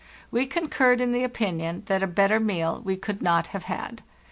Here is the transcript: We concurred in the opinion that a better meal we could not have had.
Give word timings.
We 0.31 0.47
concurred 0.47 0.99
in 0.99 1.11
the 1.11 1.23
opinion 1.23 1.83
that 1.85 2.01
a 2.01 2.07
better 2.07 2.39
meal 2.39 2.81
we 2.83 2.97
could 2.97 3.21
not 3.21 3.45
have 3.53 3.65
had. 3.65 4.01